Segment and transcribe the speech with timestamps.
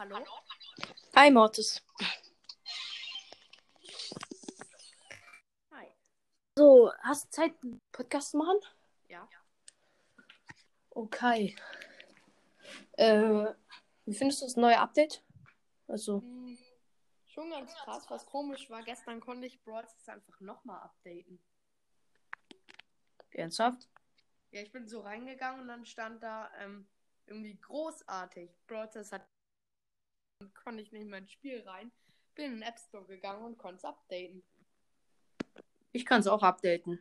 [0.00, 0.16] Hallo?
[1.14, 1.82] Hi Mortis.
[5.72, 5.86] Hi.
[6.56, 8.56] So, hast du Zeit, einen Podcast zu machen?
[9.10, 9.28] Ja.
[10.88, 11.54] Okay.
[12.92, 13.52] Äh,
[14.06, 15.22] wie findest du das neue Update?
[15.86, 16.56] Also, Hm,
[17.26, 18.06] schon ganz krass.
[18.08, 21.38] Was komisch war, gestern konnte ich Brawl Stars einfach nochmal updaten.
[23.32, 23.86] ernsthaft?
[24.50, 26.88] Ja, ich bin so reingegangen und dann stand da ähm,
[27.26, 28.50] irgendwie großartig.
[28.66, 29.26] Brawl Stars hat.
[30.64, 31.92] Konnte ich nicht mehr ins Spiel rein.
[32.34, 34.42] Bin in den App Store gegangen und konnte es updaten.
[35.92, 36.98] Ich kann es auch updaten.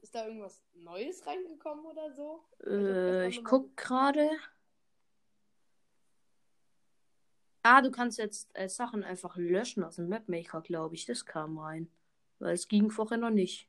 [0.00, 2.44] Ist da irgendwas Neues reingekommen oder so?
[2.66, 4.28] Äh, ich guck gerade.
[7.62, 11.06] Ah, du kannst jetzt äh, Sachen einfach löschen aus dem Mapmaker, glaube ich.
[11.06, 11.88] Das kam rein.
[12.40, 13.68] Weil es ging vorher noch nicht.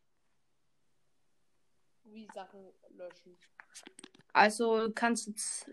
[2.06, 3.38] Wie Sachen löschen.
[4.34, 5.70] Also du kannst jetzt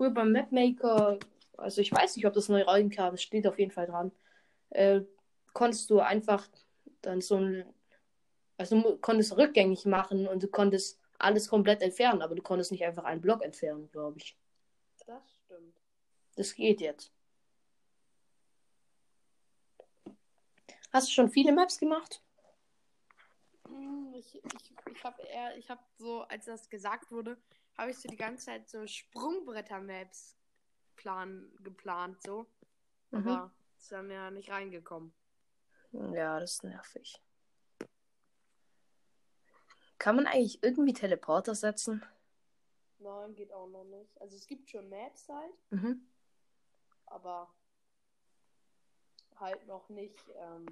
[0.00, 1.18] früher beim Mapmaker,
[1.58, 4.10] also ich weiß nicht, ob das neu reinkam, es steht auf jeden Fall dran,
[4.70, 5.02] äh,
[5.52, 6.48] konntest du einfach
[7.02, 7.66] dann so ein,
[8.56, 12.82] also du konntest rückgängig machen und du konntest alles komplett entfernen, aber du konntest nicht
[12.82, 14.38] einfach einen Block entfernen, glaube ich.
[15.06, 15.76] Das stimmt.
[16.34, 17.12] Das geht jetzt.
[20.94, 22.22] Hast du schon viele Maps gemacht?
[23.68, 27.36] Hm, Ich, ich, ich habe eher, ich habe so, als das gesagt wurde,
[27.80, 30.36] habe ich so die ganze Zeit so Sprungbretter-Maps
[30.96, 32.46] plan, geplant, so.
[33.10, 33.26] Mhm.
[33.26, 35.14] Aber ist dann ja nicht reingekommen.
[35.92, 37.22] Ja, das ist nervig.
[39.98, 42.04] Kann man eigentlich irgendwie Teleporter setzen?
[42.98, 44.20] Nein, geht auch noch nicht.
[44.20, 46.06] Also es gibt schon Maps halt, Mhm.
[47.06, 47.50] aber
[49.36, 50.66] halt noch nicht, ähm,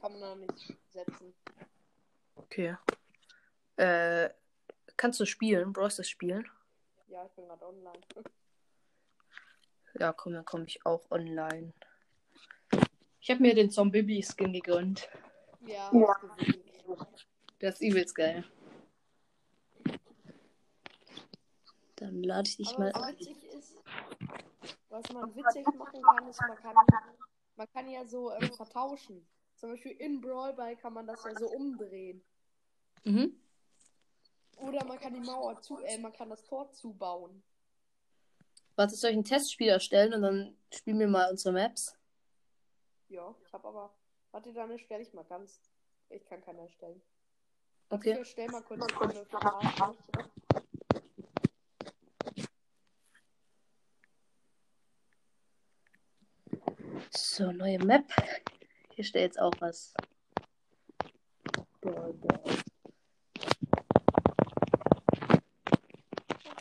[0.00, 1.34] kann man noch nicht setzen.
[2.34, 2.76] Okay.
[3.76, 4.30] Äh,
[4.96, 5.72] kannst du spielen?
[5.72, 6.48] Brauchst du spielen?
[7.08, 8.00] Ja, ich bin gerade online.
[9.96, 11.72] Ja, komm, dann komme ich auch online.
[13.20, 15.08] Ich habe mir den Zombie-Skin gegönnt.
[15.60, 16.16] Ja, Ja.
[17.60, 18.44] Der ist übelst geil.
[21.96, 23.16] Dann lade ich dich Aber mal ein.
[23.18, 23.82] witzig ist,
[24.88, 26.74] was man witzig machen kann, ist, man kann,
[27.54, 29.24] man kann ja so ähm, vertauschen.
[29.54, 32.20] Zum Beispiel in Brawl Ball kann man das ja so umdrehen.
[33.04, 33.40] Mhm.
[34.60, 37.42] Oder man kann die Mauer zu, äh, man kann das Tor zubauen.
[38.76, 41.96] Warte, soll ich ein Testspiel erstellen und dann spielen wir mal unsere Maps?
[43.08, 43.94] Ja, ich habe aber.
[44.32, 45.60] Warte, dann erstelle ich mal ganz.
[46.10, 47.00] Ich kann keinen erstellen.
[47.90, 48.12] Okay.
[48.12, 49.96] Ich erstelle mal kurz eine Frage.
[57.10, 58.12] So, neue Map.
[58.94, 59.94] Hier steht jetzt auch was.
[61.80, 62.42] Brawl Ball.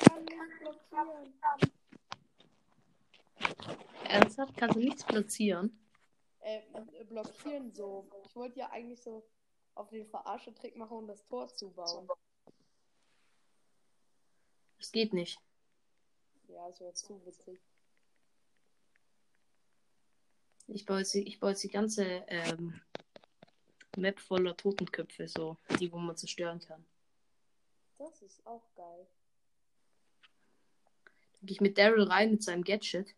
[0.09, 0.92] Man kann nicht blockieren.
[4.05, 4.57] Ernsthaft?
[4.57, 5.79] Kannst du nichts platzieren?
[6.41, 8.09] Äh, äh, blockieren so.
[8.25, 9.25] Ich wollte ja eigentlich so
[9.75, 12.07] auf den Verarsche-Trick machen und das Tor zubauen.
[14.77, 15.39] Das geht nicht.
[16.49, 17.59] Ja, das wäre zu witzig.
[20.67, 22.81] Ich baue jetzt, ich baue jetzt die ganze ähm,
[23.97, 25.57] Map voller Totenköpfe, so.
[25.79, 26.85] Die, wo man zerstören kann.
[27.97, 29.07] Das ist auch geil.
[31.43, 33.13] Gehe ich mit Daryl rein mit seinem Gadget.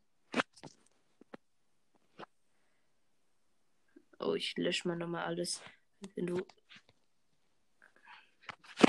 [4.19, 5.61] Oh, ich lösche mal nochmal alles.
[6.15, 6.43] Wenn du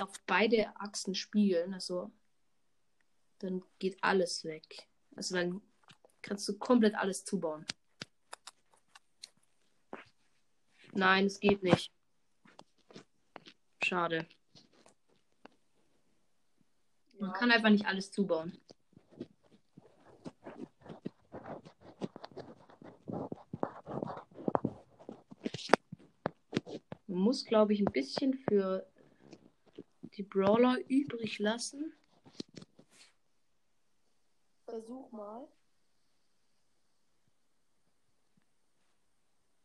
[0.01, 2.11] auf beide Achsen spielen, also
[3.41, 4.89] dann geht alles weg.
[5.15, 5.61] Also dann
[6.23, 7.67] kannst du komplett alles zubauen.
[10.93, 11.93] Nein, es geht nicht.
[13.85, 14.27] Schade.
[17.19, 18.59] Man Ja, kann einfach nicht alles zubauen.
[27.17, 28.87] Man muss, glaube ich, ein bisschen für
[30.03, 31.95] die Brawler übrig lassen.
[34.67, 35.49] versuch mal.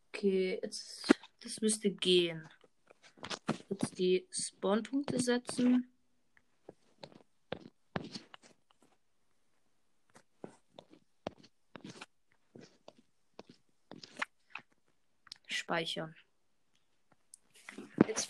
[0.07, 2.47] Okay, jetzt, das müsste gehen.
[3.69, 5.91] Jetzt die Spawnpunkte setzen.
[15.47, 16.15] Speichern.
[18.11, 18.29] Jetzt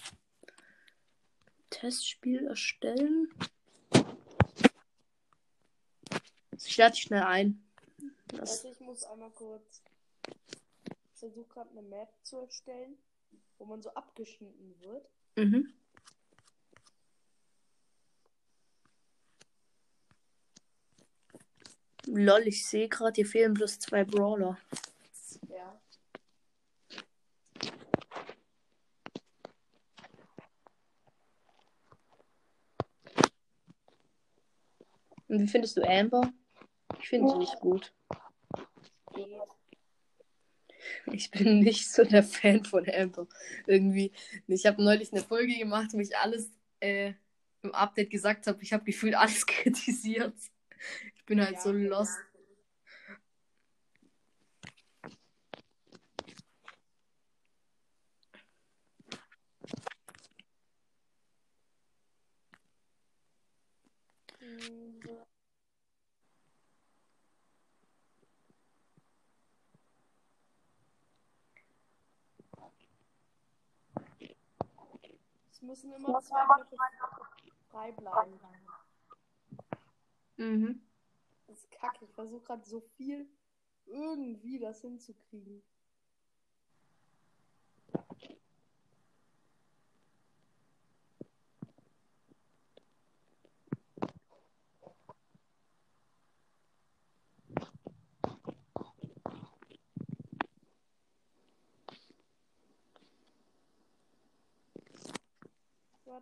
[1.71, 3.33] Testspiel erstellen.
[6.63, 7.63] Ich lade dich schnell ein.
[8.27, 9.81] Das, Also ich muss einmal kurz.
[11.13, 12.95] Ich versuche gerade eine Map zu erstellen,
[13.57, 15.09] wo man so abgeschnitten wird.
[15.35, 15.73] mhm.
[22.05, 24.59] Lol, ich sehe gerade, hier fehlen bloß zwei Brawler.
[25.49, 25.81] Ja.
[35.31, 36.33] Und wie findest du Amber?
[36.99, 37.93] Ich finde sie nicht gut.
[41.05, 43.27] Ich bin nicht so der Fan von Amber.
[43.65, 44.11] Irgendwie.
[44.47, 46.51] Ich habe neulich eine Folge gemacht, wo ich alles
[46.81, 47.13] äh,
[47.61, 48.61] im Update gesagt habe.
[48.61, 50.35] Ich habe gefühlt alles kritisiert.
[51.15, 52.17] Ich bin halt Ja, so lost.
[75.61, 76.75] Es müssen immer zwei Blöcke
[77.69, 78.39] frei bleiben.
[80.37, 80.81] Mhm.
[81.45, 82.05] Das ist kacke.
[82.05, 83.29] Ich versuche gerade so viel
[83.85, 85.61] irgendwie das hinzukriegen.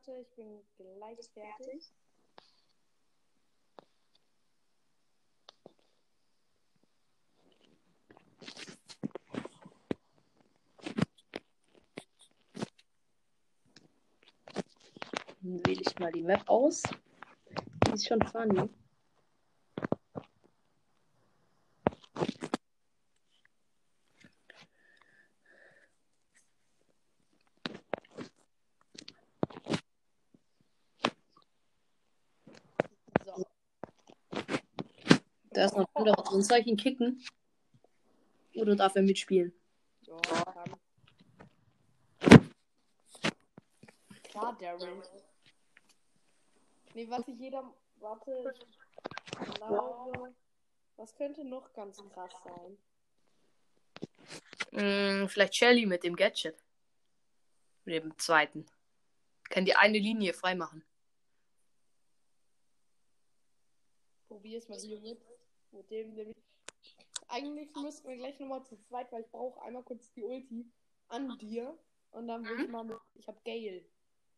[0.05, 1.91] Warte, ich bin gleich fertig.
[15.41, 16.83] Dann wähle ich mal die Map aus.
[17.87, 18.69] Die ist schon funny.
[35.59, 36.41] Da ist noch ein anderer drin.
[36.41, 37.21] Soll ich ihn kicken?
[38.55, 39.51] Oder darf er mitspielen?
[40.03, 40.79] Ja, kann.
[44.23, 45.03] Klar, Daryl.
[46.93, 47.73] Nee, warte, jeder.
[47.97, 48.53] Warte,
[49.41, 50.33] ich glaube.
[50.95, 52.77] Was könnte noch ganz krass sein?
[54.71, 56.55] Mm, vielleicht Shelly mit dem Gadget.
[57.83, 58.65] Mit dem zweiten.
[59.49, 60.85] Kann die eine Linie freimachen.
[64.29, 65.01] Probier's mal hier
[65.71, 65.89] mit.
[65.91, 66.33] Dem, dem
[67.27, 70.65] Eigentlich müssten wir gleich nochmal zu zweit, weil ich brauche einmal kurz die Ulti
[71.09, 71.77] an dir.
[72.11, 72.97] Und dann will ich mal mit.
[73.15, 73.85] Ich hab Gale.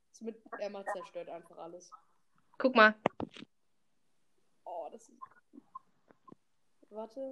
[0.10, 1.90] Das mit Emma zerstört einfach alles.
[2.58, 2.96] Guck mal.
[4.66, 5.20] Oh, das ist.
[6.90, 7.32] Warte.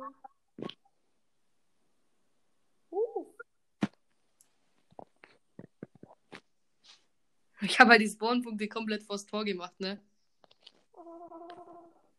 [2.91, 3.25] Uh.
[7.61, 10.01] Ich habe halt die Spawnpunkte komplett vors Tor gemacht, ne?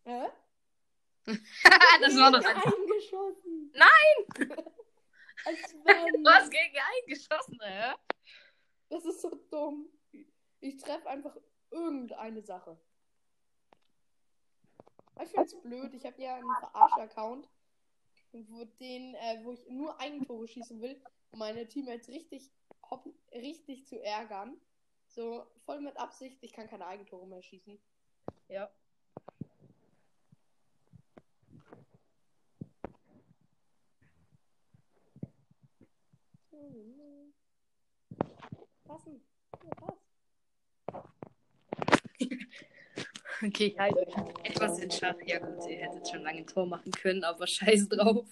[0.04, 0.28] Hä?
[2.00, 2.40] das war doch.
[2.40, 3.72] Gegen eingeschossen.
[3.74, 4.58] Nein!
[6.22, 7.94] Du hast gegen einen geschossen, hä?
[8.88, 9.88] Das ist so dumm.
[10.60, 11.36] Ich treffe einfach
[11.70, 12.78] irgendeine Sache.
[15.22, 15.94] Ich find's blöd.
[15.94, 17.48] Ich habe ja einen Verarsch-Account,
[18.32, 21.00] wo, den, äh, wo ich nur Eigentore schießen will,
[21.30, 22.50] um meine Teammates richtig,
[22.90, 24.60] hopp, richtig zu ärgern.
[25.06, 26.38] So voll mit Absicht.
[26.42, 27.80] Ich kann keine Eigentore mehr schießen.
[28.48, 28.70] Ja.
[38.84, 39.22] Passen.
[39.64, 40.00] Ja, passt.
[43.42, 44.14] Okay, ich halte euch
[44.44, 45.16] etwas in Schach.
[45.24, 48.26] Ja gut, ihr hättet schon lange ein Tor machen können, aber scheiß drauf.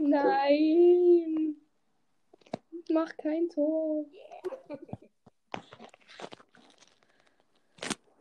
[0.00, 1.56] Nein!
[2.90, 4.06] Mach kein Tor.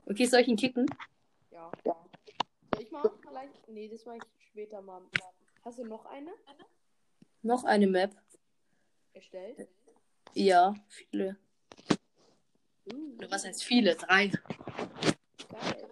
[0.05, 0.85] Okay, soll ich ihn kicken?
[3.03, 3.67] Mal vielleicht?
[3.67, 5.01] Nee, das mache ich später mal.
[5.63, 6.31] Hast du noch eine
[7.43, 8.15] Noch eine Map.
[9.13, 9.67] erstellt?
[10.33, 11.37] Ja, viele.
[12.91, 13.95] Uh, was heißt viele?
[13.95, 14.27] Drei.
[15.49, 15.89] geil.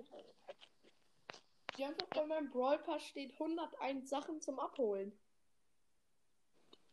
[1.77, 5.11] Die einfach bei meinem Brawl Pass steht 101 Sachen zum Abholen.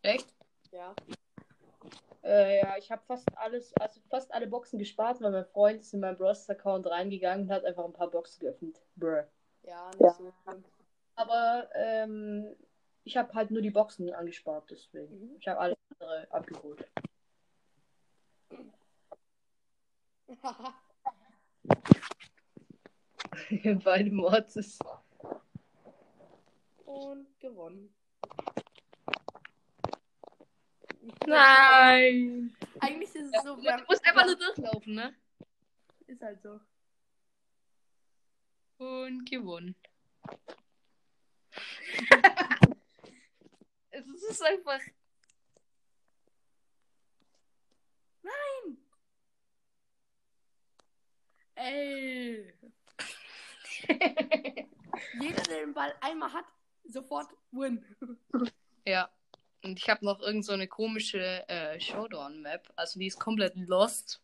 [0.02, 0.35] Echt?
[0.73, 0.95] Ja.
[2.25, 5.95] Äh, ja, ich habe fast alles, also fast alle Boxen gespart, weil mein Freund ist
[5.95, 6.49] in meinen Bros.
[6.50, 8.81] Account reingegangen und hat einfach ein paar Boxen geöffnet.
[8.97, 9.25] Bruh.
[9.64, 10.12] Ja, nicht Ja.
[10.14, 10.64] so schlimm.
[11.14, 12.57] Aber ähm,
[13.04, 15.19] ich habe halt nur die Boxen angespart, deswegen.
[15.33, 15.37] Mhm.
[15.38, 16.88] Ich habe alles andere abgeholt.
[23.85, 24.78] Beide Mordes.
[26.85, 27.95] Und gewonnen.
[31.26, 32.54] Nein!
[32.81, 33.57] Eigentlich ist es Ja, so.
[33.57, 35.14] du man- musst einfach nur durchlaufen, ne?
[36.07, 36.61] Ist halt so.
[38.83, 39.77] Und gewonnen.
[43.91, 44.81] es ist einfach.
[51.55, 52.53] Ey.
[55.21, 56.47] Jeder, der den Ball einmal hat,
[56.89, 57.85] sofort win.
[58.85, 59.09] ja.
[59.62, 62.73] Und ich habe noch irgend so eine komische äh, Showdown-Map.
[62.75, 64.21] Also die ist komplett lost.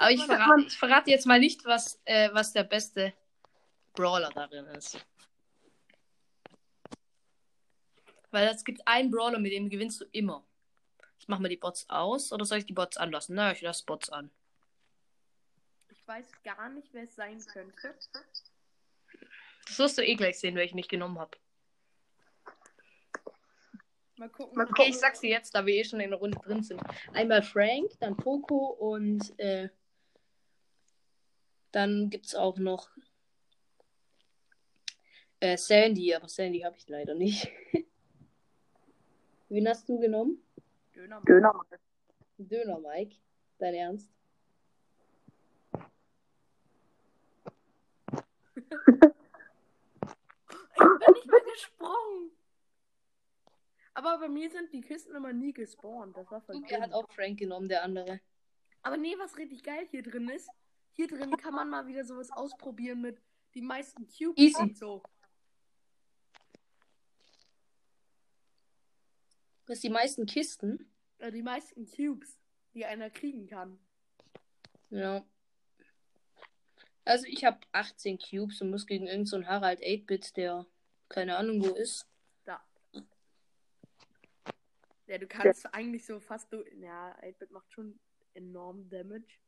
[0.00, 3.12] Aber ich verrate, ich verrate jetzt mal nicht, was, äh, was der beste
[3.92, 4.98] Brawler darin ist.
[8.30, 10.42] Weil es gibt einen Brawler, mit dem gewinnst du immer.
[11.18, 13.34] Ich mache mal die Bots aus oder soll ich die Bots anlassen?
[13.34, 14.30] Na, ich lasse Bots an.
[15.90, 17.94] Ich weiß gar nicht, wer es sein könnte.
[19.66, 21.36] Das wirst du eh gleich sehen, welchen ich genommen habe.
[24.16, 24.62] Mal gucken.
[24.62, 26.80] Okay, ich sag's dir jetzt, da wir eh schon in der Runde drin sind.
[27.12, 29.68] Einmal Frank, dann Poco und äh,
[31.72, 32.90] dann gibt's auch noch
[35.40, 37.50] äh, Sandy, aber Sandy habe ich leider nicht.
[39.48, 40.42] Wen hast du genommen?
[40.94, 41.22] Döner.
[41.26, 41.66] Döner.
[42.38, 43.16] Döner, Mike.
[43.58, 44.10] Dein Ernst?
[48.56, 49.12] Ich bin
[51.14, 52.30] nicht mehr gesprungen.
[53.94, 56.16] Aber bei mir sind die Kisten immer nie gespawnt.
[56.16, 58.20] Das war voll Und er hat auch Frank genommen, der andere.
[58.82, 60.48] Aber nee, was richtig geil hier drin ist,
[60.92, 63.20] hier drin kann man mal wieder sowas ausprobieren mit
[63.54, 64.60] die meisten Cubes Easy.
[64.60, 65.02] und so.
[69.66, 70.90] Du hast die meisten Kisten.
[71.18, 72.40] Äh, die meisten Cubes,
[72.74, 73.78] die einer kriegen kann.
[74.90, 75.24] Ja.
[77.04, 80.66] Also ich habe 18 Cubes und muss gegen irgendeinen so Harald 8-Bit, der
[81.08, 82.06] keine Ahnung wo ist.
[82.44, 82.62] Da.
[85.06, 86.64] Ja, du kannst eigentlich so fast du.
[86.76, 87.98] Ja, 8-Bit macht schon
[88.34, 89.38] enorm Damage.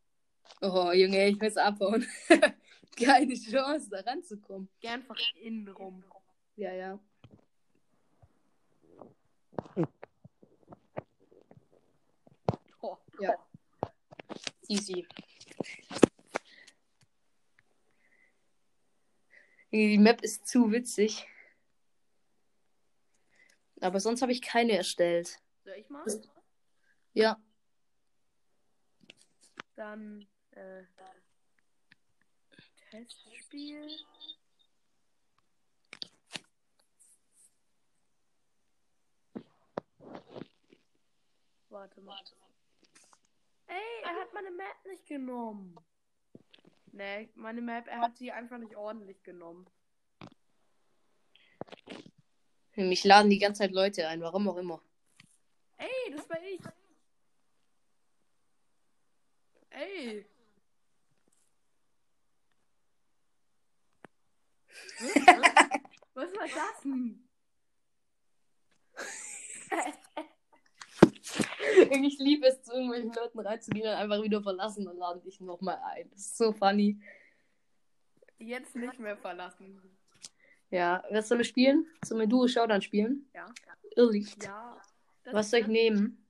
[0.61, 2.07] Oh, Junge, ich muss abhauen.
[2.97, 4.69] Keine Chance, da ranzukommen.
[4.81, 6.05] Geh einfach innen rum.
[6.57, 7.01] Ja, ja.
[12.81, 12.99] Oh.
[13.21, 13.35] Ja.
[14.69, 15.07] Easy.
[19.73, 21.27] Die Map ist zu witzig.
[23.81, 25.41] Aber sonst habe ich keine erstellt.
[25.65, 26.05] Soll ich mal?
[27.15, 27.43] Ja.
[29.83, 30.85] Dann äh,
[32.89, 33.89] Testspiel.
[41.69, 42.17] Warte mal.
[43.67, 45.75] Ey, er hat meine Map nicht genommen.
[46.93, 49.67] Nee, meine Map, er hat sie einfach nicht ordentlich genommen.
[52.77, 54.81] Mich laden die ganze Zeit Leute ein, warum auch immer.
[55.79, 56.61] Ey, das war ich.
[59.75, 60.27] Ey.
[66.15, 67.29] Was war das denn?
[71.91, 75.81] Ich liebe es, zu irgendwelchen Leuten reinzugehen und einfach wieder verlassen und laden dich nochmal
[75.93, 76.11] ein.
[76.11, 77.01] Das ist so funny.
[78.39, 79.81] Jetzt nicht mehr verlassen.
[80.71, 81.87] Ja, was sollen wir spielen?
[82.05, 83.29] Sollen wir Duo Showdown spielen?
[83.35, 83.53] Ja.
[83.97, 84.45] Irrlicht.
[84.45, 84.81] Ja.
[85.31, 86.22] Was soll ich nehmen?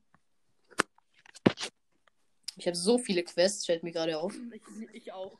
[2.62, 4.32] Ich habe so viele Quests, fällt mir gerade auf.
[4.52, 5.36] Ich, ich auch.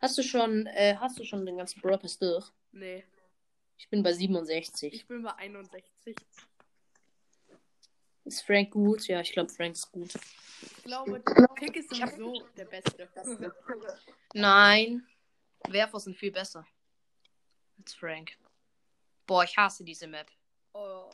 [0.00, 2.50] Hast du schon, äh, hast du schon den ganzen Brawl Pass durch?
[2.72, 3.04] Nee,
[3.76, 4.92] Ich bin bei 67.
[4.92, 6.16] ich bin bei 61.
[8.24, 9.06] Ist Frank gut?
[9.06, 10.12] Ja, ich glaube, Frank ist gut.
[10.62, 11.22] Ich glaube,
[11.60, 13.08] Tick ist sowieso der Beste.
[14.32, 15.06] Nein.
[15.68, 16.66] Werfer sind viel besser.
[17.78, 18.36] Als Frank.
[19.28, 20.26] Boah, ich hasse diese Map.
[20.72, 21.08] Oh.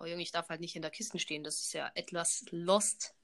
[0.00, 1.44] Oh Junge, ich darf halt nicht in der Kiste stehen.
[1.44, 3.14] Das ist ja etwas lost.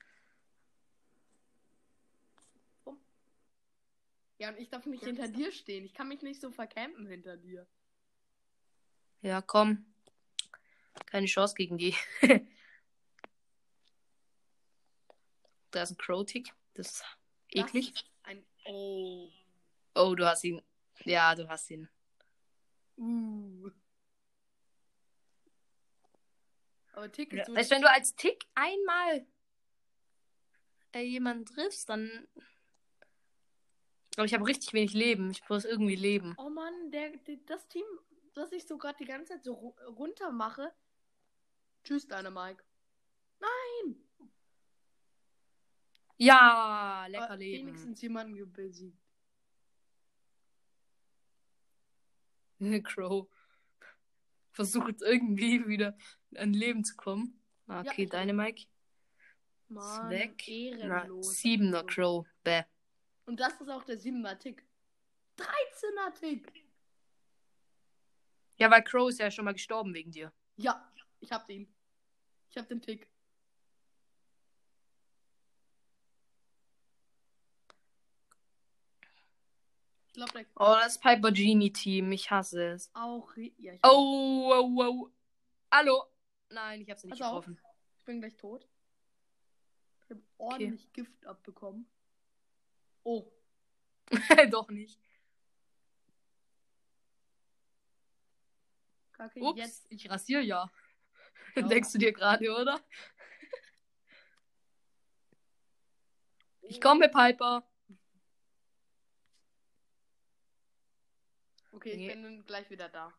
[4.36, 5.86] Ja, und ich darf nicht hinter dir stehen.
[5.86, 7.66] Ich kann mich nicht so vercampen hinter dir.
[9.22, 9.86] Ja, komm.
[11.06, 11.94] Keine Chance gegen die.
[15.70, 16.52] da ist ein Crow-Tick.
[16.74, 17.04] Das ist
[17.48, 17.92] eklig.
[17.92, 19.30] Das ist Ein oh.
[19.94, 20.60] Oh, du hast ihn.
[21.04, 21.88] Ja, du hast ihn.
[22.98, 23.70] Uh.
[26.96, 27.54] Aber Tick ist Ja.
[27.54, 29.26] Weißt wenn du als Tick einmal
[30.92, 32.26] äh, jemanden triffst, dann.
[34.16, 35.30] Aber ich habe richtig wenig Leben.
[35.30, 36.34] Ich muss irgendwie leben.
[36.38, 37.84] Oh Mann, der, der, das Team,
[38.32, 40.72] das ich so gerade die ganze Zeit so ru runter mache.
[41.84, 42.64] Tschüss, deine Mike.
[43.40, 43.96] Nein!
[46.16, 47.66] Ja, lecker Aber leben.
[47.66, 48.98] Wenigstens jemanden besiegt.
[52.84, 53.28] Crow.
[54.60, 55.96] Versucht irgendwie wieder
[56.34, 57.38] an Leben zu kommen.
[57.68, 58.64] Ah, Ja, Okay, ich- deine Mike.
[59.68, 60.42] Mann, weg.
[60.46, 60.52] Na,
[61.02, 61.38] ehrenlos.
[61.38, 62.26] siebener Crow.
[62.44, 62.62] Bäh.
[63.26, 64.64] Und das ist auch der 7er Tick.
[65.36, 66.64] 13er Tick.
[68.58, 70.32] Ja, weil Crow ist ja schon mal gestorben wegen dir.
[70.56, 71.68] Ja, ich hab den.
[72.48, 73.08] Ich hab den Tick.
[80.16, 82.10] Ich glaube, der Oh, das Piper Genie Team.
[82.10, 82.90] Ich hasse es.
[82.94, 83.28] auch.
[83.58, 85.10] Ja, Oh, oh, oh.
[85.70, 86.04] Hallo.
[86.48, 87.44] Nein, ich habe sie nicht auf.
[87.44, 87.60] getroffen.
[87.98, 88.66] ich bin gleich tot.
[90.04, 91.86] Ich habe ordentlich Gift abbekommen.
[93.02, 93.30] Oh,
[94.50, 94.98] Doch nicht.
[99.12, 99.40] kacke.
[99.40, 99.86] Ups, Jetzt.
[99.90, 100.70] ich rasiere ja.
[101.56, 101.62] Ja.
[101.68, 102.80] Denkst du dir gerade, oder?
[106.62, 107.66] Ich komme, Piper.
[111.76, 112.14] Okay, ich Nee.
[112.14, 113.12] bin gleich wieder da.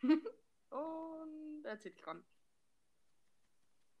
[0.70, 2.24] Und erzähl dich ran.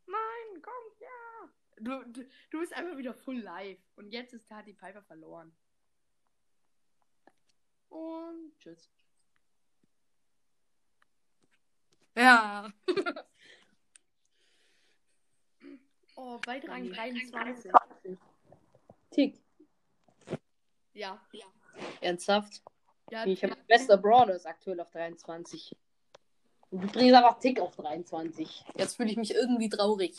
[0.06, 1.50] Nein, komm, ja.
[1.80, 3.80] Du, du, du bist einfach wieder full live.
[3.96, 5.52] Und jetzt ist Tati Piper verloren.
[7.88, 8.88] Und tschüss.
[12.14, 12.72] Ja.
[16.20, 16.90] Oh, bei Rang Nee.
[16.90, 17.70] 23.
[19.12, 19.40] Tick.
[20.92, 21.46] Ja, ja.
[22.00, 22.62] Ernsthaft?
[23.10, 25.74] Ja, Ich habe bester Brawler ist aktuell auf 23.
[26.70, 28.64] Und du bringst einfach Tick auf 23.
[28.76, 30.16] Jetzt fühle ich mich irgendwie traurig.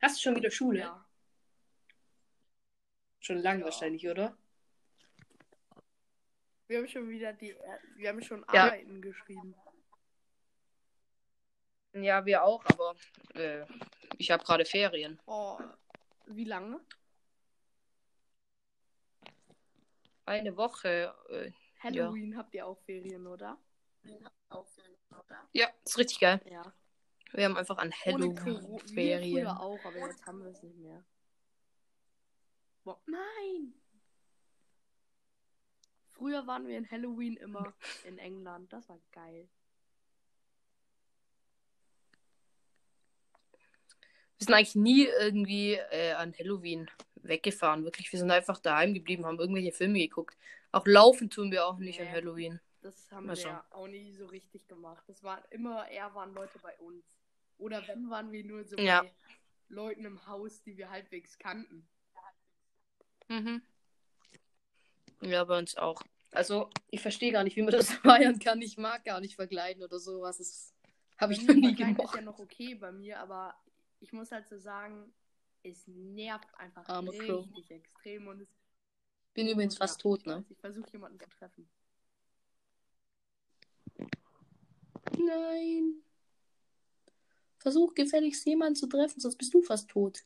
[0.00, 0.80] Hast du schon wieder Schule?
[0.80, 1.04] ja.
[3.20, 3.64] Schon lange Ja.
[3.66, 4.36] wahrscheinlich, oder?
[6.66, 7.54] Wir haben schon wieder die.
[7.96, 8.64] Wir haben schon Ja.
[8.66, 9.54] Arbeiten geschrieben.
[11.94, 12.94] Ja, wir auch, aber
[13.34, 13.64] äh,
[14.18, 15.18] ich habe gerade Ferien.
[15.26, 15.58] Oh,
[16.26, 16.80] wie lange?
[20.26, 21.14] Eine Woche.
[21.30, 23.58] Äh, Halloween habt ihr auch Ferien, oder?
[25.52, 26.40] ja, ist richtig geil.
[26.50, 26.72] Ja.
[27.32, 28.36] Wir haben einfach an Halloween.
[28.44, 29.46] Wir Ferien.
[29.46, 31.04] früher auch, aber jetzt haben wir es nicht mehr.
[32.84, 33.74] Boah, nein!
[36.12, 37.74] Früher waren wir in Halloween immer
[38.04, 38.72] in England.
[38.72, 39.48] Das war geil.
[44.38, 47.84] Wir sind eigentlich nie irgendwie äh, an Halloween weggefahren.
[47.84, 50.36] Wirklich, wir sind einfach daheim geblieben, haben irgendwelche Filme geguckt.
[50.70, 52.06] Auch laufen tun wir auch nicht Nee.
[52.06, 52.60] an Halloween.
[52.82, 55.02] Das haben Mal wir ja auch nie so richtig gemacht.
[55.08, 57.04] Das war immer, eher waren Leute bei uns.
[57.58, 59.02] Oder wenn, waren wir nur so Ja.
[59.02, 59.12] bei
[59.68, 61.88] Leuten im Haus, die wir halbwegs kannten.
[63.28, 63.62] Mhm.
[65.20, 66.00] Ja, bei uns auch.
[66.30, 67.90] Also, ich verstehe gar nicht, wie man das
[68.34, 68.62] feiern kann.
[68.62, 70.38] Ich mag gar nicht verkleiden oder sowas.
[70.38, 70.72] Das
[71.18, 72.14] habe ich noch nie Verkleiden ist gemacht.
[72.16, 73.54] ja noch okay bei mir, aber
[74.00, 75.12] ich muss halt so sagen,
[75.62, 77.44] es nervt einfach Arme Crow.
[77.44, 78.48] richtig extrem und es
[79.34, 80.44] Bin übrigens Ja, fast tot, ne?
[80.48, 81.68] Ich versuche jemanden zu treffen.
[85.18, 86.02] Nein.
[87.58, 90.24] Versuch gefälligst jemanden zu treffen, sonst bist du fast tot.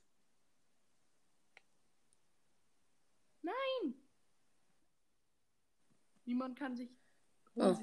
[6.33, 6.89] Niemand kann sich.
[7.57, 7.77] Oh.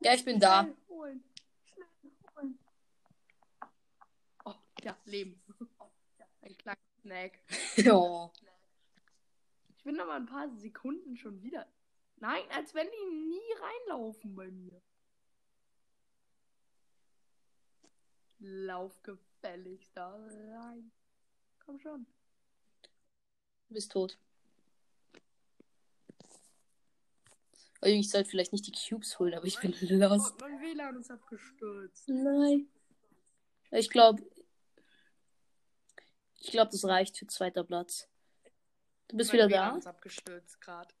[0.00, 0.68] Ja, ich bin da.
[0.88, 1.22] Holen.
[4.44, 5.40] Oh, ja, Leben.
[6.42, 7.38] Ein kleiner Snack.
[7.76, 8.30] Ja.
[9.76, 11.66] Ich bin aber ein paar Sekunden schon wieder.
[12.16, 14.80] Nein, als wenn die nie reinlaufen bei mir.
[18.40, 20.90] Lauf gefälligst da rein.
[21.64, 22.06] Komm schon.
[23.68, 24.18] Du bist tot.
[27.80, 30.40] Also ich sollte vielleicht nicht die Cubes holen, aber ich bin Oh, lost.
[30.40, 32.08] mein WLAN ist abgestürzt.
[32.08, 32.68] Nein.
[33.70, 34.22] Ich glaube.
[36.40, 38.08] Ich glaube, das reicht für zweiter Platz.
[39.08, 39.90] Du bist mein wieder WLAN da?
[39.90, 40.94] abgestürzt gerade.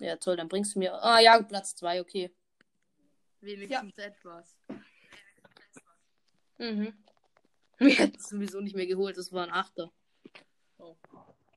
[0.00, 0.92] Ja, toll, dann bringst du mir.
[1.02, 2.34] Ah ja, Platz zwei, okay.
[3.40, 4.56] Wenigstens etwas.
[6.58, 6.92] Mhm.
[7.78, 9.92] Wir hätten es sowieso nicht mehr geholt, das war ein Achter.
[10.78, 10.96] Oh.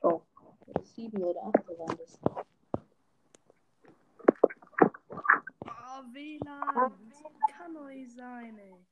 [0.02, 0.22] Oh.
[0.68, 2.20] Oder sieben oder Achter waren das.
[5.66, 7.10] Oh, WLAN.
[7.10, 8.86] Das kann nicht sein, ey.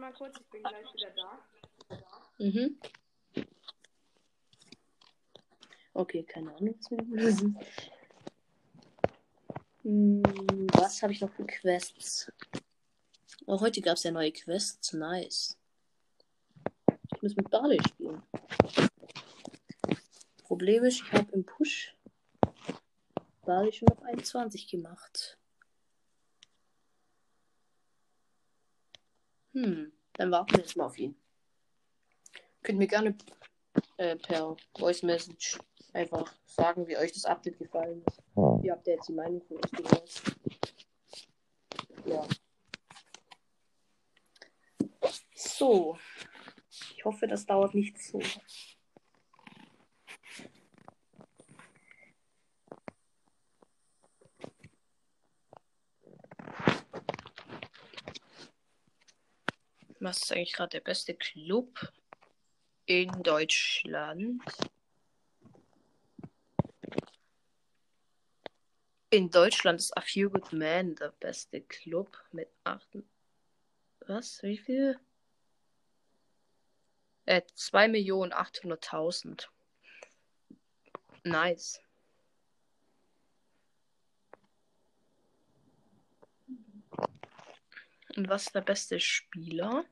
[0.00, 1.38] Mal kurz, ich bin gleich wieder da.
[2.38, 2.80] Mhm.
[5.92, 7.58] Okay, keine Ahnung, was wir lösen.
[9.82, 10.22] Hm,
[10.72, 12.32] was habe ich noch für Quests?
[13.46, 14.92] Oh, heute gab es ja neue Quests.
[14.92, 15.58] Nice.
[17.14, 18.22] Ich muss mit Barley spielen.
[20.44, 21.94] Problem ist, ich habe im Push
[23.68, 25.39] ich schon noch 21 gemacht.
[29.52, 31.16] Hm, dann warten wir jetzt mal auf ihn.
[32.62, 33.16] Könnt mir gerne
[33.96, 35.58] äh, per Voice Message
[35.92, 38.22] einfach sagen, wie euch das Update gefallen ist.
[38.62, 40.22] Wie habt ihr jetzt die Meinung von euch gehört?
[42.04, 42.26] Ja.
[45.34, 45.98] So.
[46.96, 48.20] Ich hoffe, das dauert nicht so.
[60.10, 61.92] Was ist eigentlich gerade der beste Club
[62.86, 64.42] in Deutschland?
[69.10, 73.04] In Deutschland ist A Few Good Men der beste Club mit 8.
[74.08, 74.42] Was?
[74.42, 74.98] Wie viel?
[77.26, 79.46] Äh, 2.800.000.
[81.22, 81.80] Nice.
[88.16, 89.84] Und was ist der beste Spieler?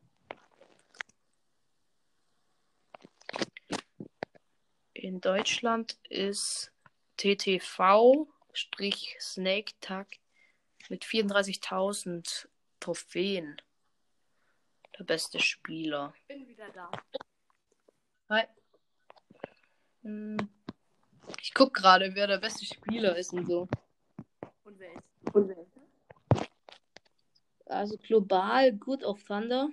[5.08, 6.70] In Deutschland ist
[7.16, 8.26] TTV-Snake
[9.80, 10.06] Tag
[10.90, 12.46] mit 34.000
[12.78, 13.56] Trophäen.
[14.98, 16.12] Der beste Spieler.
[16.26, 16.90] Bin wieder da.
[18.28, 18.44] Hi.
[20.02, 20.36] Hm.
[21.40, 23.66] Ich guck gerade, wer der beste Spieler ist und so.
[24.64, 25.34] Und wer ist?
[25.34, 25.72] Und wer ist
[27.64, 29.70] Also global gut auf Thunder.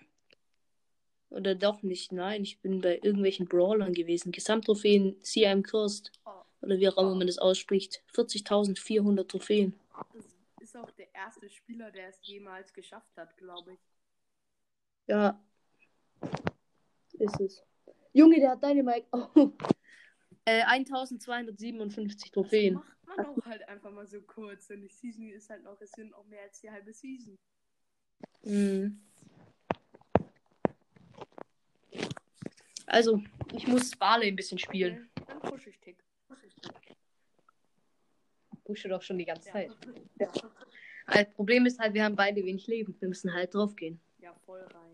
[1.36, 2.14] Oder doch nicht?
[2.14, 4.32] Nein, ich bin bei irgendwelchen Brawlern gewesen.
[4.32, 6.14] Gesamttrophäen CM Kirst.
[6.26, 6.30] Oh,
[6.62, 8.02] Oder wie auch immer man das ausspricht.
[8.14, 9.78] 40.400 Trophäen.
[10.14, 10.26] das
[10.62, 13.80] ist auch der erste Spieler, der es jemals geschafft hat, glaube ich.
[15.08, 15.44] Ja.
[17.20, 17.64] Ist es.
[18.14, 19.06] Junge, der hat Dynamite.
[19.36, 19.52] Oh.
[20.48, 22.76] Äh, 1257 Trophäen.
[22.76, 24.70] Macht man auch halt einfach mal so kurz.
[24.70, 27.36] Und die Season ist halt noch, es sind auch mehr als die halbe Season.
[28.44, 29.02] Mhm.
[32.96, 33.22] Also,
[33.54, 35.10] ich muss Barley ein bisschen spielen.
[35.20, 35.98] Okay, Dann push ich Tick.
[38.64, 39.54] Pushe doch schon die ganze Ja.
[39.54, 39.72] Zeit.
[41.08, 42.96] Das Problem ist halt, wir haben beide wenig Leben.
[43.02, 44.00] Wir müssen halt drauf gehen.
[44.20, 44.94] ja, voll rein.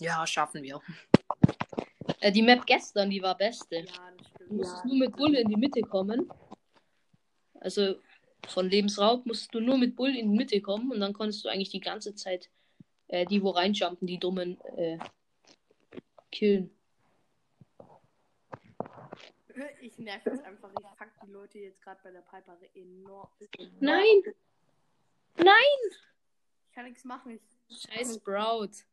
[0.00, 0.80] Ja, schaffen wir.
[2.20, 3.76] Äh, die Map gestern, die war beste.
[3.76, 3.84] Ja,
[4.16, 4.50] das stimmt.
[4.50, 6.30] Du musstest nur mit Bull in die Mitte kommen.
[7.60, 7.96] Also
[8.48, 11.50] von Lebensraub musstest du nur mit Bull in die Mitte kommen und dann konntest du
[11.50, 12.48] eigentlich die ganze Zeit
[13.08, 14.98] äh, die, wo reinjumpen, die dummen äh,
[16.34, 16.70] killen.
[19.80, 20.70] Ich nerv jetzt einfach.
[20.70, 23.30] Ich fuck die Leute jetzt gerade bei der Piper enorm.
[23.80, 24.22] Nein!
[25.36, 25.80] Nein!
[26.66, 27.40] Ich kann nichts machen.
[27.68, 28.84] Ich, Scheiß Sprout.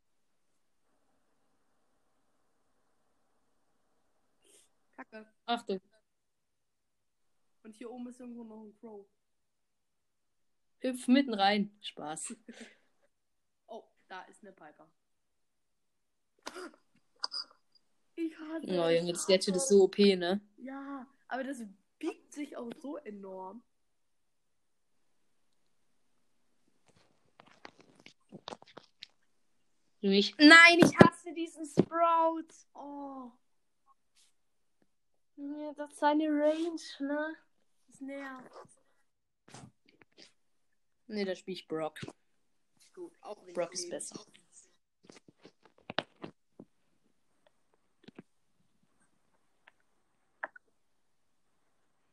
[5.03, 5.25] kacke.
[5.45, 5.81] Achtung.
[7.63, 9.07] Und hier oben ist irgendwo noch ein Crow.
[10.79, 11.75] Hüpf mitten rein.
[11.81, 12.35] Spaß.
[13.67, 14.91] Oh, da ist eine Piper.
[18.15, 18.89] Ich hasse Oh.
[18.89, 20.41] Junge, das Gadget ist so OP, ne?
[20.57, 21.63] Ja, aber das
[21.99, 23.63] biegt sich auch so enorm.
[30.01, 30.35] Junge, ich...
[30.37, 32.47] Nein, ich hasse diesen Sprout.
[32.73, 33.31] Oh,
[35.35, 37.35] Ja, das ist seine Range, ne?
[37.87, 38.51] das nervt.
[41.07, 41.99] Ne, da spiele ich Brock.
[42.95, 43.37] Gut, auch.
[43.53, 44.23] Brock ist besser.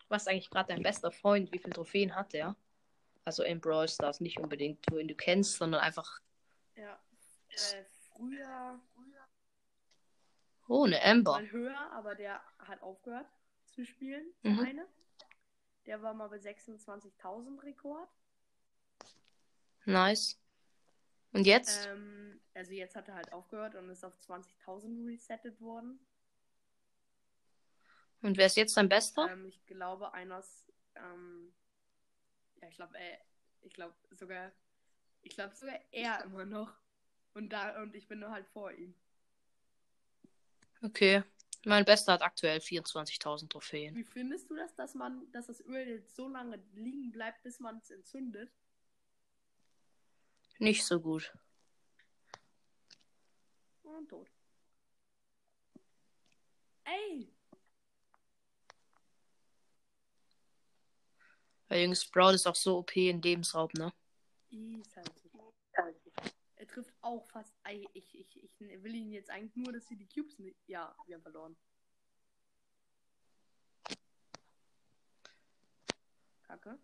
[0.08, 1.52] Was ist eigentlich gerade dein bester Freund?
[1.52, 2.56] Wie viele Trophäen hat er?
[3.24, 6.20] Also in Brawl Stars, nicht unbedingt, wo ihn du kennst, sondern einfach.
[6.76, 6.98] Ja.
[7.50, 8.80] Äh, früher
[10.66, 11.32] Oh, eine Amber.
[11.32, 13.26] mal höher, aber der hat aufgehört
[13.66, 14.26] zu spielen.
[14.44, 14.58] Der Mhm.
[14.60, 14.88] eine.
[15.86, 18.08] Der war mal bei 26.000 Rekord.
[19.86, 20.38] Nice.
[21.32, 21.86] Und jetzt?
[21.86, 25.98] Ähm, also jetzt hat er halt aufgehört und ist auf 20.000 resettet worden.
[28.22, 29.30] Und wer ist jetzt dein bester?
[29.30, 31.54] Ähm, ich glaube, einer ist, ähm,
[32.60, 33.18] ja, ich glaube, äh,
[33.60, 34.52] ich glaube sogar,
[35.22, 36.72] ich glaube sogar er immer noch.
[37.34, 38.94] Und da, und ich bin nur halt vor ihm.
[40.82, 41.22] Okay.
[41.64, 43.94] Mein bester hat aktuell 24.000 Trophäen.
[43.94, 47.58] Wie findest du das, dass man, dass das Öl jetzt so lange liegen bleibt, bis
[47.58, 48.50] man es entzündet?
[50.58, 51.32] Nicht so gut.
[53.82, 54.30] Und tot.
[56.84, 57.37] Ey!
[61.68, 63.92] Weil Jungs Sprout ist auch so OP in Lebensraub, ne?
[65.76, 65.96] Halt.
[66.56, 67.54] Er trifft auch fast.
[67.64, 70.56] Ey, ich, ich, ich will ihn jetzt eigentlich nur, dass sie die Cubes nicht.
[70.66, 71.56] Ja, wir haben verloren.
[76.42, 76.78] Kacke.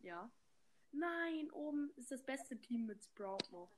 [0.00, 0.30] Ja.
[0.92, 3.72] Nein, oben ist das beste Team mit Sprout noch.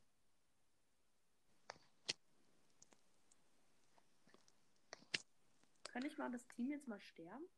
[5.96, 7.48] Kann ich mal das Team jetzt mal sterben?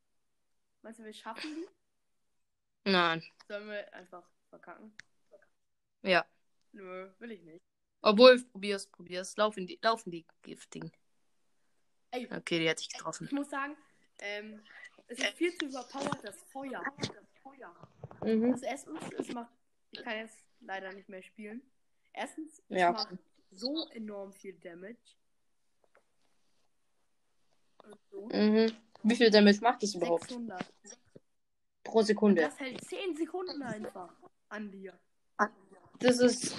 [0.83, 1.67] Weißt du, wir schaffen die?
[2.89, 3.21] Nein.
[3.49, 4.95] Sollen wir einfach verkacken?
[6.03, 6.25] Ja.
[6.71, 7.59] Nö, will ich nicht.
[8.01, 9.37] Obwohl, probier's, probier's.
[9.37, 10.93] Laufen die, laufen die giftigen.
[12.13, 13.25] Ey, Okay, die hätte ich getroffen.
[13.27, 13.77] ich muss sagen,
[14.21, 14.63] ähm,
[15.09, 16.81] es ist viel zu überpowered, das Feuer.
[18.23, 18.53] Mhm.
[18.53, 19.53] Also erstens, es macht,
[19.91, 21.61] ich kann jetzt leider nicht mehr spielen.
[22.13, 22.93] Erstens, es Ja.
[22.93, 23.19] macht
[23.51, 25.17] so enorm viel Damage.
[28.11, 28.29] So.
[28.33, 28.73] Mhm.
[29.03, 30.29] Wie viel Damage macht es überhaupt?
[30.29, 30.65] 600.
[31.85, 32.43] Pro Sekunde.
[32.43, 34.13] Das hält 10 Sekunden einfach
[34.49, 34.99] an dir.
[36.01, 36.55] Das ist.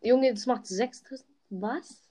[0.00, 1.28] Junge, das macht 6000.
[1.50, 2.08] Was?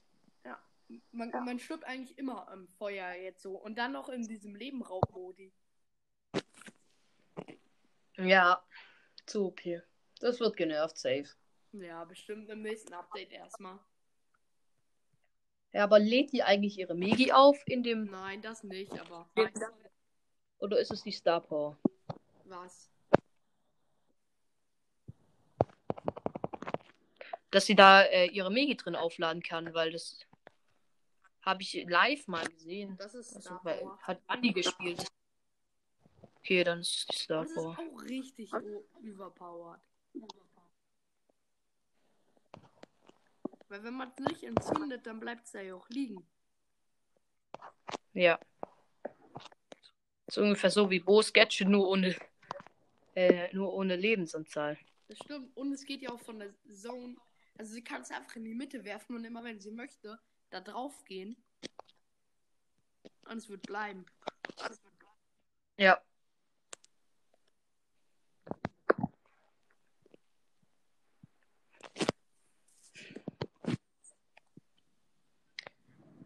[1.10, 3.56] Man, man stirbt eigentlich immer am Feuer jetzt so.
[3.56, 5.52] Und dann noch in diesem Lebenraub-Modi.
[8.18, 8.62] Ja.
[9.26, 9.60] Zu OP.
[10.20, 11.28] Das wird genervt, safe.
[11.72, 13.78] Ja, bestimmt im nächsten Update erstmal.
[15.72, 18.04] Ja, aber lädt die eigentlich ihre Megi auf in dem.
[18.10, 19.28] Nein, das nicht, aber
[20.58, 21.78] Oder ist es die Star Power?
[22.44, 22.90] was?
[27.50, 30.18] Dass sie da äh, ihre Megi drin aufladen kann, weil das.
[31.42, 32.96] Habe ich live mal gesehen.
[32.98, 33.98] Das ist Also, Star Power.
[34.02, 35.04] hat Andi gespielt.
[36.36, 37.76] Okay, dann ist es die Star Das ist Power.
[37.78, 38.52] auch richtig
[39.02, 39.80] überpowered.
[43.72, 46.22] Weil wenn man es nicht entzündet, dann bleibt es ja auch liegen.
[48.12, 48.38] Ja.
[50.28, 52.14] So ungefähr so wie Bo's Gadget, nur ohne.
[53.14, 54.78] Äh, nur ohne Lebensanzahl.
[55.08, 55.56] Das stimmt.
[55.56, 57.16] Und es geht ja auch von der Zone.
[57.56, 60.60] Also sie kann es einfach in die Mitte werfen und immer wenn sie möchte, da
[60.60, 61.42] drauf gehen.
[63.24, 64.04] Und es wird bleiben.
[65.78, 65.98] Ja.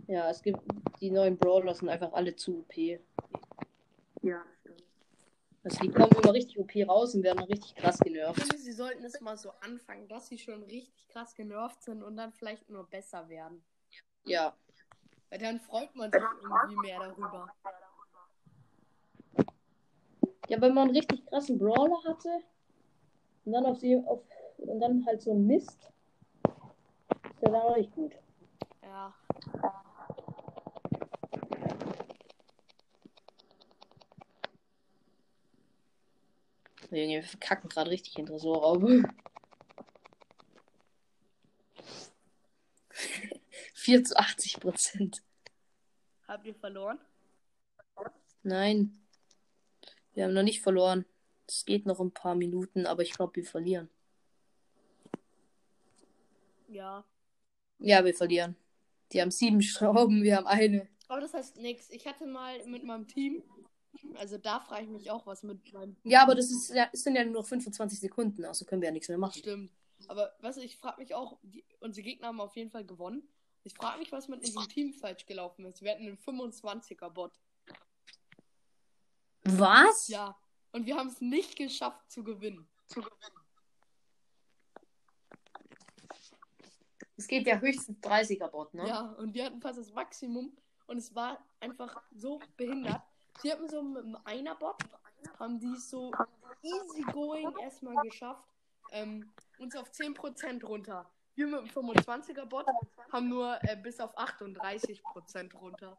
[0.09, 0.61] Ja, es gibt
[1.01, 2.77] die neuen Brawler sind einfach alle zu OP.
[4.23, 4.43] Ja,
[5.65, 8.41] Also die kommen immer richtig OP raus und werden richtig krass Ich genervt.
[8.41, 12.17] finde, sie sollten es mal so anfangen, dass sie schon richtig krass genervt sind und
[12.17, 13.63] dann vielleicht nur besser werden.
[14.25, 14.57] Ja.
[15.29, 17.49] Weil dann freut man sich irgendwie mehr darüber.
[20.49, 22.41] Ja, wenn man einen richtig krassen Brawler hatte
[23.45, 24.23] und dann auf sie auf
[24.59, 25.91] und dann halt so ein Mist,
[26.45, 28.13] ist der dann auch nicht gut.
[28.83, 29.13] Ja.
[36.91, 38.83] Junge, wir verkacken gerade richtig in Tresorraub.
[43.75, 45.23] 4 zu 80 Prozent.
[46.29, 46.99] Habt ihr verloren?
[48.43, 48.99] Nein.
[50.15, 51.05] Wir haben noch nicht verloren.
[51.49, 53.89] Es geht noch ein paar Minuten, aber ich glaube, wir verlieren.
[56.69, 57.05] Ja.
[57.79, 58.57] Ja, wir verlieren.
[59.13, 60.89] Die haben sieben Schrauben, wir haben eine.
[61.09, 61.91] Aber das heißt nichts.
[61.91, 63.43] Ich hatte mal mit meinem Team,
[64.15, 67.03] also da frage ich mich auch, was mit meinem Ja, aber das ist ja, es
[67.03, 69.39] sind ja nur noch 25 Sekunden, also können wir ja nichts mehr machen.
[69.39, 69.73] Stimmt.
[70.09, 73.29] Aber was ich frage mich auch, die, unsere Gegner haben auf jeden Fall gewonnen.
[73.65, 75.83] Ich frage mich, was mit unserem Team falsch gelaufen ist.
[75.83, 77.33] Wir hatten einen 25er Bot.
[79.43, 80.09] Was?
[80.09, 80.37] Ja.
[80.73, 82.69] Und wir haben es nicht geschafft zu gewinnen.
[87.17, 88.87] Es geht ja höchstens 30er Bot, ne?
[88.87, 90.57] Ja, und wir hatten fast das Maximum.
[90.87, 93.03] Und es war einfach so behindert.
[93.43, 94.77] Sie hatten so mit einem Einer-Bot,
[95.39, 96.11] haben die es so
[96.63, 98.45] easygoing erstmal geschafft,
[98.93, 101.11] ähm, uns auf 10% runter.
[101.35, 102.67] Wir mit dem 25er-Bot
[103.13, 105.99] haben nur äh, bis auf 38% runter.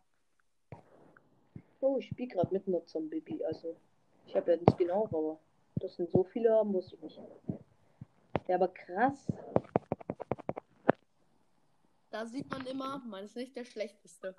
[1.80, 3.78] Oh, ich spiele gerade mit einer Zombie, also
[4.26, 5.40] ich habe ja nicht genau, aber
[5.76, 7.22] das sind so viele haben, wusste ich nicht.
[8.48, 9.28] Ja, aber krass.
[12.10, 14.36] Da sieht man immer, man ist nicht der Schlechteste.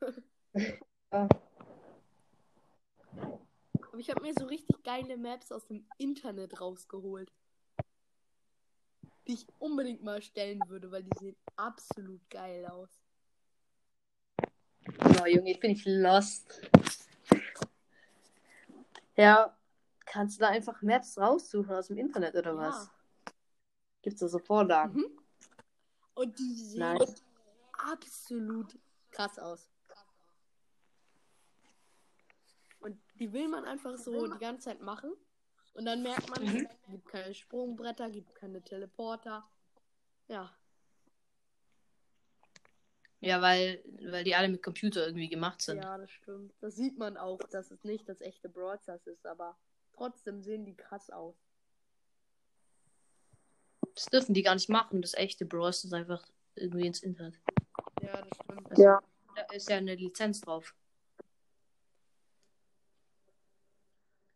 [1.12, 1.28] Ja.
[3.90, 7.32] Aber ich habe mir so richtig geile Maps aus dem Internet rausgeholt.
[9.26, 12.88] Die ich unbedingt mal stellen würde, weil die sehen absolut geil aus.
[15.20, 16.60] Oh, Junge, jetzt bin ich lost.
[19.16, 19.56] Ja,
[20.06, 22.88] kannst du da einfach Maps raussuchen aus dem Internet oder was?
[24.02, 25.00] Gibt's da so Vorlagen?
[25.00, 25.18] Mhm.
[26.14, 27.24] Und die sehen Nice.
[27.72, 28.78] absolut
[29.10, 29.68] krass aus.
[32.80, 35.12] Und die will man einfach so die ganze Zeit machen.
[35.74, 36.66] Und dann merkt man, Mhm.
[36.66, 39.48] es gibt keine Sprungbretter, gibt keine Teleporter.
[40.26, 40.52] Ja.
[43.20, 45.76] Ja, weil, weil die alle mit Computer irgendwie gemacht sind.
[45.82, 46.54] Ja, das stimmt.
[46.60, 49.56] Das sieht man auch, dass es nicht das echte Brawl Stars ist, aber
[49.92, 51.36] trotzdem sehen die krass aus.
[53.94, 55.02] Das dürfen die gar nicht machen.
[55.02, 57.38] Das echte Brawl Stars einfach irgendwie ins Internet.
[58.00, 58.70] Ja, das stimmt.
[58.70, 58.82] Also,
[59.36, 60.74] Da ist ja eine Lizenz drauf.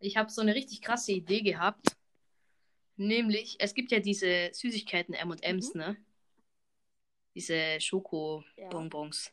[0.04, 1.96] Ich habe so eine richtig krasse Idee gehabt.
[2.96, 5.80] Nämlich, es gibt ja diese Süßigkeiten M&M's, Mhm.
[5.80, 5.96] ne?
[7.34, 9.32] Diese Schoko-Bonbons.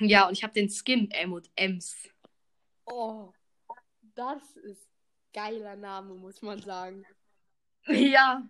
[0.00, 0.28] Ja.
[0.28, 2.10] und ich habe den Skin M&M's.
[2.84, 3.32] Oh,
[4.14, 4.86] das ist
[5.32, 7.06] geiler Name, muss man sagen.
[7.88, 8.46] Ja.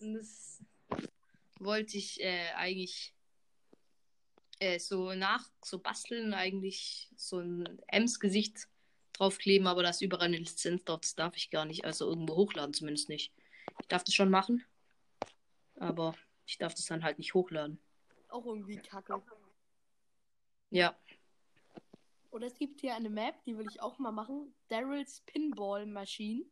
[0.00, 0.60] Das
[1.60, 3.14] wollte ich äh, eigentlich
[4.58, 8.68] äh, so nach, so basteln, eigentlich so ein Ems-Gesicht
[9.14, 11.84] draufkleben, aber da ist überall eine Lizenz drauf, das darf ich gar nicht.
[11.84, 13.32] Also irgendwo hochladen zumindest nicht.
[13.80, 14.64] Ich darf das schon machen,
[15.76, 16.14] aber
[16.46, 17.78] ich darf das dann halt nicht hochladen.
[18.28, 19.22] Auch irgendwie kacke.
[20.70, 20.96] Ja.
[22.30, 24.52] Oder es gibt hier eine Map, die will ich auch mal machen.
[24.68, 26.44] Daryl's Pinball Machine.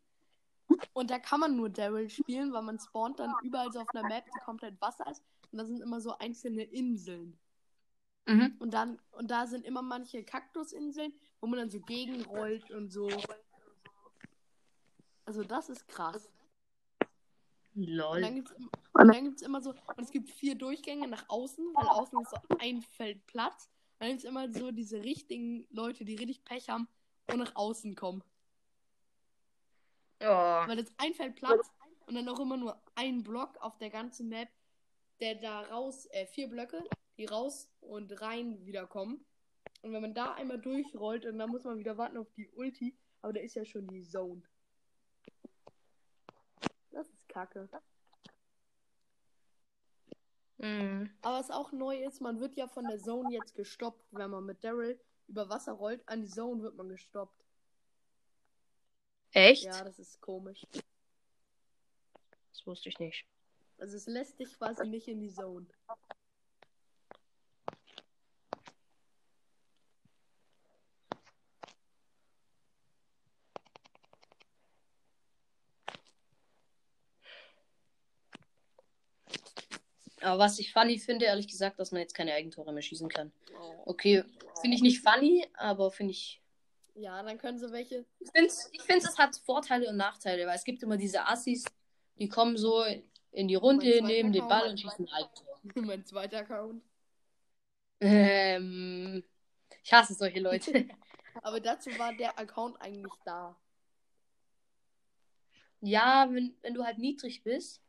[0.92, 4.08] Und da kann man nur Daryl spielen, weil man spawnt dann überall so auf einer
[4.08, 5.22] Map, die komplett Wasser ist.
[5.50, 7.38] Und da sind immer so einzelne Inseln.
[8.26, 8.56] Mhm.
[8.58, 13.10] Und dann, und da sind immer manche Kaktusinseln, wo man dann so gegenrollt und so.
[15.24, 16.30] Also das ist krass.
[17.74, 18.32] Und dann Lol.
[18.32, 22.20] gibt's, und dann gibt's immer so, und es gibt vier Durchgänge nach außen, weil außen
[22.20, 23.68] ist so ein Feld Platz.
[23.98, 26.86] Dann gibt's immer so diese richtigen Leute, die richtig Pech haben
[27.28, 28.22] und nach außen kommen.
[30.20, 30.68] Ja.
[30.68, 31.72] Weil das ein Feld Platz
[32.06, 34.48] und dann auch immer nur ein Block auf der ganzen Map,
[35.18, 36.84] der da raus, äh, vier Blöcke,
[37.16, 39.24] die raus und rein wiederkommen.
[39.82, 42.96] Und wenn man da einmal durchrollt und dann muss man wieder warten auf die Ulti,
[43.20, 44.42] aber da ist ja schon die Zone.
[46.90, 47.68] Das ist kacke.
[50.58, 51.10] Mhm.
[51.22, 54.06] Aber was auch neu ist, man wird ja von der Zone jetzt gestoppt.
[54.12, 57.44] Wenn man mit Daryl über Wasser rollt, an die Zone wird man gestoppt.
[59.32, 59.64] Echt?
[59.64, 60.64] Ja, das ist komisch.
[62.52, 63.26] Das wusste ich nicht.
[63.78, 65.66] Also es lässt dich quasi nicht in die Zone.
[80.32, 83.30] Aber was ich funny finde, ehrlich gesagt, dass man jetzt keine Eigentore mehr schießen kann.
[83.54, 83.82] Oh.
[83.84, 84.24] Okay,
[84.62, 86.40] finde ich nicht funny, aber finde ich.
[86.94, 88.06] Ja, dann können sie welche.
[88.18, 91.66] Ich finde, ich find, es hat Vorteile und Nachteile, weil es gibt immer diese Assis,
[92.18, 92.82] die kommen so
[93.30, 94.70] in die Runde, nehmen den Ball Account.
[94.70, 95.60] und schießen ein Eigentor.
[95.82, 96.82] mein zweiter Account.
[98.00, 99.22] Ähm,
[99.84, 100.88] ich hasse solche Leute.
[101.42, 103.54] Aber dazu war der Account eigentlich da.
[105.82, 107.82] ja, wenn, wenn du halt niedrig bist,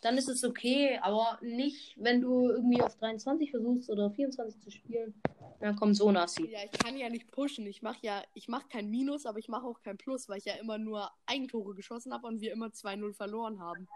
[0.00, 4.70] dann ist es okay, aber nicht, wenn du irgendwie auf 23 versuchst oder 24 zu
[4.70, 5.20] spielen.
[5.60, 6.50] Dann kommt so ein Assi.
[6.50, 7.66] Ja, ich kann ja nicht pushen.
[7.66, 10.46] Ich mache ja, ich mache kein Minus, aber ich mache auch kein Plus, weil ich
[10.46, 13.86] ja immer nur Eigentore geschossen habe und wir immer 2-0 verloren haben.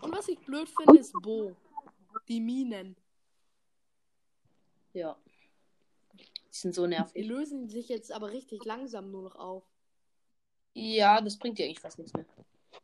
[0.00, 1.56] Und was ich blöd finde, ist Bo.
[2.28, 2.96] Die Minen.
[4.92, 5.16] Ja.
[6.12, 7.26] Die sind so Die nervig.
[7.26, 9.64] lösen sich jetzt aber richtig langsam nur noch auf.
[10.80, 12.24] Ja, das bringt dir eigentlich fast nichts mehr.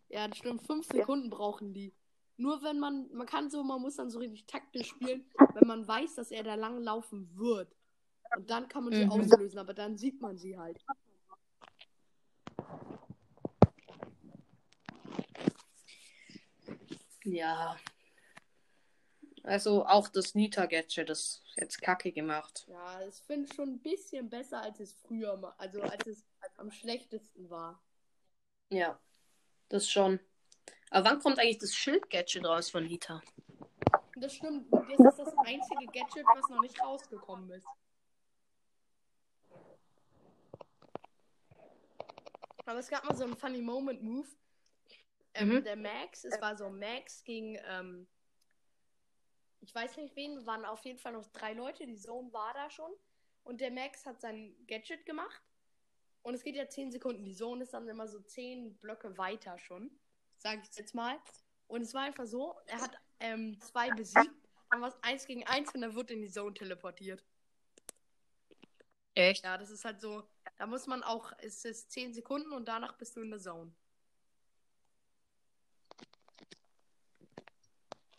[0.08, 0.66] Ja, das stimmt.
[0.66, 1.94] Fünf Sekunden brauchen die.
[2.36, 5.86] Nur wenn man, man kann so, man muss dann so richtig taktisch spielen, wenn man
[5.86, 7.72] weiß, dass er da lang laufen wird.
[8.36, 9.10] Und dann kann man sie Mhm.
[9.10, 10.84] auslösen, aber dann sieht man sie halt.
[17.24, 17.76] Ja.
[19.44, 22.64] Also auch das Nita-Gadget ist jetzt kacke gemacht.
[22.66, 25.54] Ja, ich finde es schon ein bisschen besser, als es früher war.
[25.60, 26.24] Also als es
[26.56, 27.82] am schlechtesten war.
[28.70, 28.98] Ja.
[29.68, 30.18] Das schon.
[30.90, 33.22] Aber wann kommt eigentlich das Schild-Gadget raus von Nita?
[34.16, 34.66] Das stimmt.
[34.72, 37.66] Das ist das einzige Gadget, was noch nicht rausgekommen ist.
[42.64, 44.28] Aber es gab mal so einen Funny Moment Move.
[45.34, 45.64] Ähm, Mhm.
[45.64, 48.06] Der Max, es war so Max gegen, ähm,
[49.64, 51.86] ich weiß nicht wen, waren auf jeden Fall noch drei Leute.
[51.86, 52.92] Die Zone war da schon.
[53.44, 55.42] Und der Max hat sein Gadget gemacht.
[56.22, 57.24] Und es geht ja 10 Sekunden.
[57.24, 59.90] Die Zone ist dann immer so 10 Blöcke weiter schon.
[60.36, 61.18] Sag ich jetzt mal.
[61.66, 64.30] Und es war einfach so, er hat ähm, zwei besiegt.
[64.70, 67.24] Dann war es 1 gegen 1 und er wird in die Zone teleportiert.
[69.14, 69.44] Echt?
[69.44, 70.24] Ja, das ist halt so.
[70.56, 73.72] Da muss man auch, es ist 10 Sekunden und danach bist du in der Zone.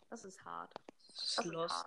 [0.10, 0.74] Das ist hart.
[1.16, 1.86] Das ist lost.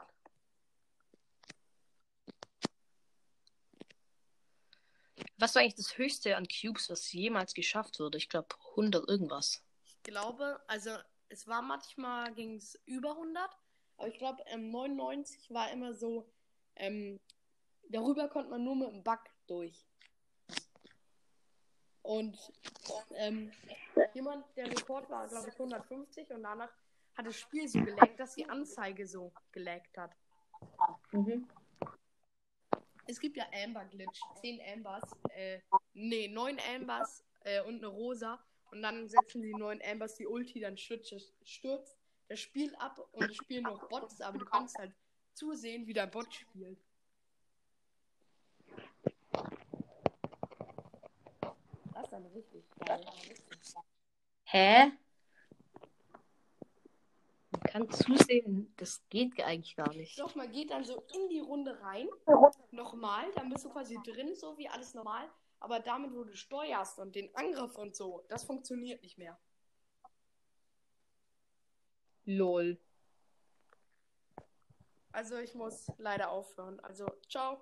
[5.36, 8.18] Was war eigentlich das höchste an Cubes, was jemals geschafft wurde?
[8.18, 9.62] Ich glaube 100 irgendwas.
[9.84, 10.90] Ich glaube, also
[11.28, 13.50] es war manchmal ging es über 100,
[13.98, 16.28] aber ich glaube, ähm, 99 war immer so,
[16.76, 17.20] ähm,
[17.88, 19.86] darüber konnte man nur mit dem Bug durch.
[22.02, 22.38] Und
[23.14, 23.52] ähm,
[24.14, 26.70] jemand, der Rekord war, glaube ich, 150 und danach
[27.18, 30.12] hat das Spiel so gelaggt, dass die Anzeige so gelaggt hat.
[31.10, 31.48] Mhm.
[33.06, 34.20] Es gibt ja Amber Glitch.
[34.40, 35.58] 10 Ambers, äh,
[35.94, 38.38] nee, 9 Ambers äh, und eine Rosa.
[38.70, 41.12] Und dann setzen die 9 Ambers die Ulti, dann stürzt,
[41.42, 41.98] stürzt
[42.28, 44.92] das Spiel ab und es spielen noch Bots, aber du kannst halt
[45.32, 46.78] zusehen, wie der Bot spielt.
[51.94, 53.04] Das ist dann richtig geil.
[54.44, 54.92] Hä?
[57.58, 60.18] Man kann zusehen, das geht eigentlich gar nicht.
[60.18, 62.08] Doch, man geht dann so in die Runde rein.
[62.70, 65.28] Nochmal, dann bist du quasi drin, so wie alles normal.
[65.58, 69.36] Aber damit, wo du steuerst und den Angriff und so, das funktioniert nicht mehr.
[72.26, 72.78] Lol.
[75.10, 76.78] Also ich muss leider aufhören.
[76.80, 77.60] Also, ciao.